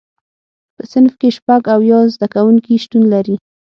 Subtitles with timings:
[0.75, 3.35] په صنف کې شپږ اویا زده کوونکي شتون لري.